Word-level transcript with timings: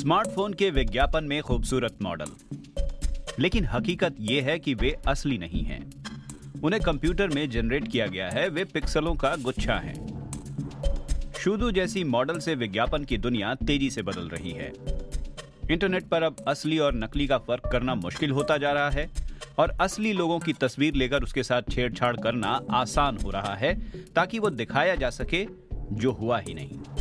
Smartphone 0.00 0.52
के 0.52 0.70
विज्ञापन 0.70 1.24
में 1.24 1.42
खूबसूरत 1.42 1.98
मॉडल। 2.02 2.26
लेकिन 3.38 3.64
हकीकत 3.64 4.14
यह 4.20 4.44
है 4.44 4.58
कि 4.58 4.74
वे 4.74 4.96
असली 5.08 5.38
नहीं 5.38 5.62
हैं। 5.62 5.92
उन्हें 6.64 6.82
कंप्यूटर 6.82 7.28
में 7.28 7.50
जनरेट 7.50 7.88
किया 7.88 8.06
गया 8.06 8.30
है, 8.30 8.48
वे 8.48 8.64
पिक्सलों 8.64 9.14
का 9.14 9.36
गुच्छा 9.36 9.74
हैं। 9.74 10.06
शुदू 11.38 11.70
जैसी 11.70 12.04
मॉडल 12.04 12.38
से 12.38 12.54
विज्ञापन 12.54 13.04
की 13.04 13.18
दुनिया 13.18 13.54
तेज़ी 13.54 13.90
से 13.90 14.02
बदल 14.02 14.28
रही 14.28 14.50
है। 14.50 14.72
इंटरनेट 15.70 16.08
पर 16.08 16.22
अब 16.22 16.36
असली 16.48 16.78
और 16.78 16.94
नकली 16.94 17.26
का 17.26 17.38
फ़र्क 17.38 17.68
करना 17.72 17.94
मुश्किल 17.94 18.30
होता 18.30 18.56
जा 18.56 18.72
रहा 18.72 18.90
है 18.90 19.10
और 19.58 19.70
असली 19.70 20.12
लोगों 20.12 20.38
की 20.38 20.52
तस्वीर 20.52 20.94
लेकर 20.94 21.22
उसके 21.22 21.42
साथ 21.42 21.62
छेड़छाड़ 21.70 22.16
करना 22.16 22.60
आसान 22.70 23.18
हो 23.24 23.30
रहा 23.30 23.54
है 23.54 23.74
ताकि 23.90 24.38
वो 24.38 24.50
दिखाया 24.50 24.94
जा 24.94 25.10
सके 25.10 25.46
जो 25.72 26.12
हुआ 26.12 26.38
ही 26.38 26.54
नहीं। 26.54 26.99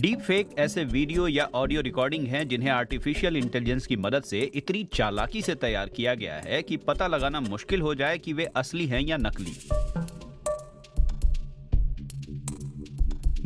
डीप 0.00 0.20
फेक 0.20 0.48
ऐसे 0.58 0.82
वीडियो 0.84 1.26
या 1.28 1.44
ऑडियो 1.54 1.80
रिकॉर्डिंग 1.80 2.26
हैं 2.28 2.46
जिन्हें 2.48 2.70
आर्टिफिशियल 2.70 3.36
इंटेलिजेंस 3.36 3.86
की 3.86 3.96
मदद 3.96 4.22
से 4.22 4.40
इतनी 4.56 4.82
चालाकी 4.94 5.42
से 5.42 5.54
तैयार 5.54 5.88
किया 5.88 6.14
गया 6.14 6.34
है 6.44 6.62
कि 6.62 6.76
पता 6.88 7.06
लगाना 7.06 7.40
मुश्किल 7.40 7.80
हो 7.80 7.94
जाए 7.94 8.18
कि 8.18 8.32
वे 8.32 8.44
असली 8.56 8.86
हैं 8.86 9.00
या 9.00 9.16
नकली 9.16 9.56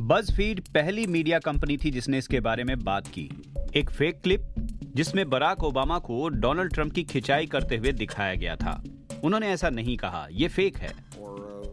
बजफीड 0.04 0.60
पहली 0.74 1.06
मीडिया 1.06 1.38
कंपनी 1.38 1.76
थी 1.76 1.90
जिसने 1.90 2.18
इसके 2.18 2.40
बारे 2.40 2.64
में 2.64 2.78
बात 2.84 3.06
की 3.08 3.28
एक 3.76 3.90
फेक 3.90 4.20
क्लिप 4.22 4.54
जिसमें 4.94 5.28
बराक 5.30 5.64
ओबामा 5.64 5.98
को 6.08 6.28
डोनाल्ड 6.28 6.74
ट्रंप 6.74 6.92
की 6.92 7.04
खिंचाई 7.04 7.46
करते 7.46 7.76
हुए 7.76 7.92
दिखाया 8.00 8.34
गया 8.34 8.56
था 8.56 8.82
उन्होंने 9.24 9.48
ऐसा 9.48 9.70
नहीं 9.70 9.96
कहा 9.96 10.26
यह 10.32 10.48
फेक 10.48 10.76
है 10.78 10.94
or 11.18 11.36
uh, 11.36 11.68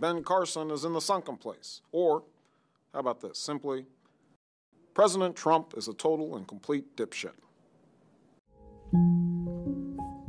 Ben 0.00 0.22
Carson 0.24 0.70
is 0.70 0.84
in 0.84 0.94
the 0.94 1.02
sunken 1.02 1.36
place. 1.38 1.80
Or, 1.92 2.22
how 2.94 3.00
about 3.00 3.20
this? 3.20 3.38
Simply, 3.48 3.84
President 4.96 5.34
Trump 5.34 5.72
is 5.74 5.88
a 5.88 5.94
total 5.94 6.36
and 6.36 6.46
complete 6.46 6.84
dipshit. 6.96 7.36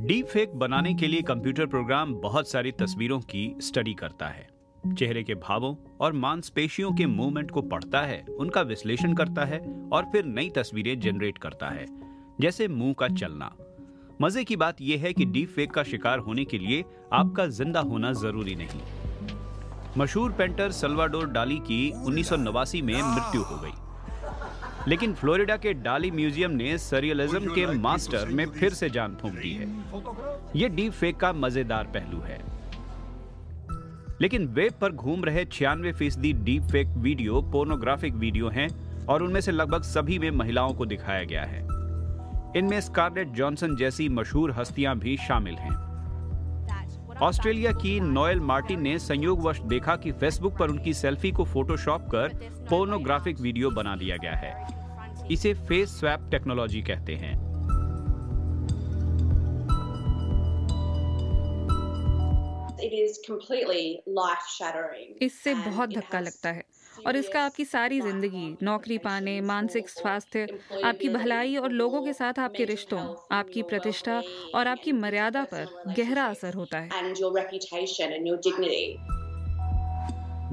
Deep 0.02 0.26
fake 0.26 0.54
बनाने 0.58 0.92
के 0.94 1.06
लिए 1.06 1.22
कंप्यूटर 1.22 1.66
प्रोग्राम 1.66 2.14
बहुत 2.14 2.48
सारी 2.50 2.72
तस्वीरों 2.72 3.18
की 3.20 3.44
स्टडी 3.60 3.94
करता 3.94 4.28
है। 4.28 4.46
चेहरे 4.98 5.22
के 5.22 5.34
भावों 5.34 5.74
और 6.00 6.12
मांसपेशियों 6.12 6.92
के 6.92 7.06
मूवमेंट 7.06 7.50
को 7.50 7.62
पढ़ता 7.62 8.02
है, 8.02 8.24
उनका 8.30 8.62
विश्लेषण 8.62 9.14
करता 9.14 9.44
है 9.44 9.60
और 9.92 10.10
फिर 10.12 10.24
नई 10.24 10.50
तस्वीरें 10.50 10.98
जनरेट 11.00 11.38
करता 11.38 11.68
है, 11.68 11.86
जैसे 12.40 12.68
मुँह 12.70 12.94
का 12.98 13.08
चलना। 13.08 13.52
मज़े 14.22 14.44
की 14.44 14.56
बात 14.56 14.80
यह 14.80 15.00
है 15.00 15.12
कि 15.12 15.24
डीप 15.26 15.48
फेक 15.48 15.70
का 15.70 15.82
शिकार 15.82 16.18
होने 16.18 16.44
के 16.44 16.58
लिए 16.58 16.84
आपका 17.12 17.46
ज़िंदा 17.52 17.80
होना 17.82 18.12
ज़रूरी 18.24 18.54
नहीं। 18.56 18.82
मशहूर 19.98 20.32
पेंटर 20.32 20.70
सल्वाडोर 20.72 21.30
डाली 21.30 21.58
की 21.60 21.90
उन्नीस 22.06 22.28
सौ 22.28 22.36
नवासी 22.36 22.82
में 22.82 22.94
मृत्यु 22.94 23.42
हो 23.42 23.62
गई। 23.62 23.82
लेकिन 24.88 25.14
फ्लोरिडा 25.14 25.56
के 25.56 25.72
डाली 25.72 26.10
म्यूज़ियम 26.10 26.50
ने 26.50 26.78
सरियलिज्म 26.78 27.54
के 27.54 27.66
मास्टर 27.66 28.28
में 28.28 28.46
फिर 28.46 28.72
से 28.72 28.90
जान 28.90 29.14
फूंक 29.14 29.34
दी 29.34 29.52
है। 29.52 29.68
यह 30.56 30.68
डीप 30.68 30.92
फेक 30.92 31.16
का 31.16 31.32
मज़ेदार 31.32 31.84
पहलू 31.84 32.20
है। 32.20 32.38
लेकिन 34.20 34.46
वेब 34.46 34.72
पर 34.80 34.92
घूम 34.92 35.24
रहे 35.24 35.44
छियानवे 35.44 35.92
फ़ीसदी 35.92 36.32
deep 36.32 36.62
fake 36.62 36.88
video 36.88 37.42
pornographic 37.42 38.14
video 38.14 38.48
हैं 38.48 38.68
और 39.06 39.22
उनमें 39.22 39.40
से 39.40 39.52
लगभग 39.52 39.82
सभी 39.82 40.18
में 40.18 40.30
महिलाओं 40.30 40.74
को 40.74 40.86
दिखाया 40.86 41.24
गया 41.24 41.42
है। 41.42 41.62
इनमें 42.56 42.80
स्कारलेट 42.80 43.28
जॉनसन 43.28 43.76
जैसी 43.76 44.08
मशहूर 44.08 44.52
हस्तियाँ 44.52 44.98
भी 44.98 45.16
शामिल 45.16 45.54
हैं। 45.54 45.93
ऑस्ट्रेलिया 47.22 47.72
की 47.72 48.00
नोएल 48.00 48.40
मार्टिन 48.40 48.82
ने 48.82 48.98
संयोगवश 48.98 49.58
देखा 49.58 49.96
कि 49.96 50.12
फेसबुक 50.12 50.58
पर 50.58 50.70
उनकी 50.70 50.94
सेल्फी 50.94 51.30
को 51.30 51.44
फोटोशॉप 51.44 52.02
कर 52.02 52.28
पोर्नोग्राफिक 52.70 53.40
वीडियो 53.40 53.70
बना 53.70 53.96
दिया 53.96 54.16
गया 54.16 54.32
है। 54.32 54.66
इसे 55.30 55.54
फेस 55.54 56.00
स्वैप 56.00 56.28
टेक्नोलॉजी 56.30 56.82
कहते 56.82 57.14
हैं। 57.14 57.53
इससे 65.22 65.54
बहुत 65.54 65.88
धक्का 65.90 66.20
लगता 66.20 66.48
है। 66.48 66.64
और 67.06 67.16
इसका 67.16 67.40
आपकी 67.42 67.64
सारी 67.64 68.00
ज़िंदगी 68.00 68.56
नौकरी 68.62 68.98
पाने 68.98 69.40
मानसिक 69.40 69.88
स्वास्थ्य 69.88 70.46
आपकी 70.84 71.08
भलाई 71.08 71.56
और 71.56 71.72
लोगों 71.72 72.02
के 72.02 72.12
साथ 72.12 72.38
आपके 72.38 72.64
रिश्तों 72.64 73.00
आपकी 73.32 73.62
प्रतिष्ठा 73.62 74.22
और 74.54 74.68
आपकी 74.68 74.92
मर्यादा 74.92 75.42
पर 75.44 75.66
गहरा 75.98 76.24
असर 76.26 76.54
होता 76.54 76.78
है। 76.78 76.88
and 76.90 77.20
your 77.22 77.32
reputation 77.36 78.14
and 78.18 78.30
your 78.30 78.38
dignity. 78.46 78.96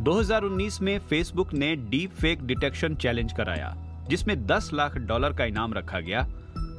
2019 0.04 0.82
में 0.82 0.98
फेसबुक 1.00 1.54
ने 1.54 1.76
डीप 1.76 2.12
फेक 2.12 2.44
डिटेक्शन 2.44 2.96
चैलेंज 2.96 3.34
कराया 3.34 3.74
जिसमें 4.10 4.36
10 4.48 4.74
लाख 4.74 4.98
डॉलर 4.98 5.34
का 5.34 5.46
इनाम 5.46 5.74
रखा 5.74 6.00
गया। 6.00 6.28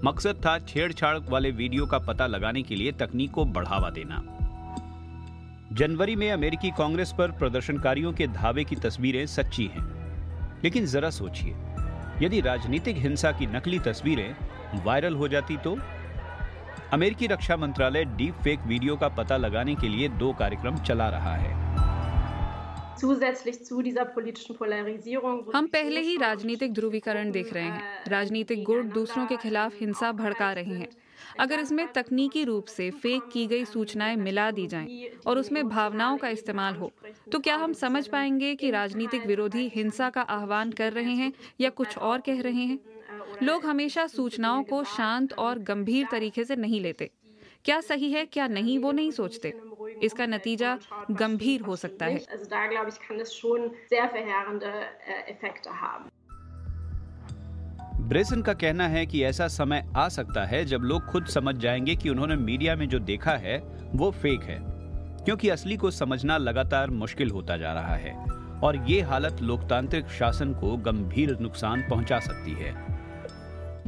मकसद 0.04 0.42
था 0.46 0.58
छेड़छाड़ 0.58 1.19
वाले 1.30 1.50
वीडियो 1.50 1.86
का 1.86 1.98
पता 1.98 2.26
लगाने 2.26 2.62
के 2.62 2.76
लिए 2.76 2.92
तकनीक 2.92 3.30
को 3.30 3.44
बढ़ावा 3.44 3.90
देना। 3.90 4.41
जनवरी 5.72 6.16
में 6.16 6.31
अमेरिकी 6.33 6.71
कांग्रेस 6.71 7.15
पर 7.19 7.31
प्रदर्शनकारियों 7.31 8.12
के 8.12 8.27
धावे 8.27 8.65
की 8.65 8.77
तस्वीरें 8.77 9.27
सच्ची 9.27 9.66
हैं। 9.66 9.84
लेकिन 10.65 10.87
जरा 10.87 11.10
सोचिए, 11.10 11.55
यदि 12.27 12.41
राजनीतिक 12.41 12.97
हिंसा 12.97 13.33
की 13.33 13.47
नकली 13.47 13.78
तस्वीरें 13.78 14.37
वायरल 14.84 15.15
हो 15.15 15.28
जाती 15.28 15.56
तो? 15.56 15.77
अमेरिकी 16.93 17.27
रक्षा 17.27 17.56
मंत्रालय 17.56 18.05
डीप 18.05 18.34
फेक 18.34 18.61
वीडियो 18.61 18.97
का 18.97 19.09
पता 19.09 19.37
लगाने 19.37 19.75
के 19.75 19.88
लिए 19.88 20.09
दो 20.09 20.32
कार्यक्रम 20.32 20.77
चला 20.77 21.09
रहा 21.09 21.34
है। 21.37 21.72
हम 25.54 25.66
पहले 25.66 26.00
ही 26.00 26.16
राजनीतिक 26.16 26.72
ध्रुवीकरण 26.72 27.30
देख 27.30 27.53
रहे 27.53 27.64
हैं। 27.64 27.82
राजनीतिक 28.08 28.62
गुट 28.64 28.84
दूसरों 28.84 29.26
के 29.26 29.36
खिलाफ 29.36 29.80
हिंसा 29.80 30.12
भड़का 30.12 30.53
रहे 30.53 30.75
हैं। 30.75 30.88
अगर 31.41 31.60
इसमें 31.60 31.86
तकनीकी 31.88 32.44
रूप 32.44 32.66
से 32.66 32.91
फेक 32.91 33.28
की 33.32 33.47
गई 33.47 33.64
सूचनाएँ 33.64 34.16
मिला 34.16 34.50
दी 34.50 34.66
जाएँ 34.66 35.10
और 35.26 35.38
उसमें 35.38 35.69
भावनाओं 35.69 36.19
का 36.19 36.28
इस्तेमाल 36.28 36.75
हो 36.75 36.92
तो 37.32 37.38
क्या 37.38 37.56
हम 37.56 37.72
समझ 37.72 38.06
पाएँगे 38.06 38.54
कि 38.54 38.70
राजनीतिक 38.70 39.26
विरोधी 39.26 39.70
हिंसा 39.75 40.10
का 40.10 40.20
आह्वान 40.20 40.72
कर 40.72 40.92
रहे 40.92 41.14
हैं 41.14 41.32
या 41.60 41.70
कुछ 41.70 41.98
और 41.98 42.20
कह 42.20 42.41
रहे 42.41 42.64
हैं? 42.64 42.78
लोग 43.42 43.66
हमेशा 43.66 44.06
सूचनाओं 44.06 44.62
को 44.62 44.84
शांत 44.84 45.32
और 45.32 45.58
गंभीर 45.58 46.06
तरीके 46.10 46.44
से 46.44 46.56
नहीं 46.56 46.81
लेते। 46.81 47.10
क्या 47.64 47.81
सही 47.81 48.12
है 48.12 48.25
क्या 48.26 48.47
नहीं 48.48 48.78
वो 48.78 48.92
नहीं 48.92 49.10
सोचते। 49.10 49.52
इसका 50.02 50.26
नतीजा 50.26 50.78
गंभीर 51.10 51.60
हो 51.60 51.76
सकता 51.76 52.06
है। 52.06 52.18
Verheerende 53.94 54.66
äh. 55.30 56.12
ब्रेसन 58.00 58.42
का 58.42 58.52
कहना 58.52 58.88
है 58.88 59.06
कि 59.06 59.24
ऐसा 59.24 59.48
समय 59.48 59.92
आ 59.96 60.08
सकता 60.08 60.44
है 60.44 60.64
जब 60.64 60.78
लोग 60.78 61.06
खुद 61.06 61.26
समझ 61.26 61.54
जाएँगे 61.54 61.96
कि 61.96 62.10
उन्होंने 62.10 62.36
मीडिया 62.36 62.76
में 62.76 62.88
जो 62.88 62.98
देखा 62.98 63.32
है 63.32 63.58
वो 63.94 64.10
फेक 64.10 64.42
है। 64.42 64.58
क्योंकि 65.24 65.48
असली 65.48 65.76
को 65.76 65.90
समझना 65.90 66.36
लगातार 66.36 66.90
मुश्किल 66.90 67.30
होता 67.30 67.56
जा 67.56 67.72
रहा 67.72 67.94
है 67.94 68.24
और 68.60 68.86
ये 68.90 69.00
हालत 69.00 69.40
लोकतांत्रिक 69.40 70.06
शासन 70.06 70.54
को 70.54 70.76
गंभीर 70.76 71.38
नुकसान 71.38 71.82
पहुँचा 71.90 72.19
सकती 72.19 72.52
है। 72.52 72.86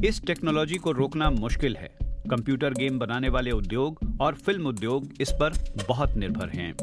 इस 0.05 0.27
टेक्नोलॉजी 0.27 0.75
को 0.75 0.91
रोकना 0.91 1.29
मुश्किल 1.29 1.77
है। 1.77 2.04
कंप्यूटर 2.29 2.73
गेम 2.73 2.99
बनाने 2.99 3.29
वाले 3.29 3.51
उद्योग 3.51 3.99
और 4.21 4.35
फ़िल्म 4.35 4.67
उद्योग 4.67 5.09
इस 5.21 5.31
पर 5.31 5.53
बहुत 5.87 6.15
निर्भर 6.15 6.49
हैं। 6.49 6.73